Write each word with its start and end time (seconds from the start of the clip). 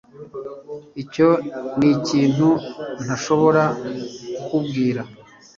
Icyo 1.01 1.29
nikintu 1.79 2.49
ntashobora 3.05 3.63
kukubwira 4.35 5.01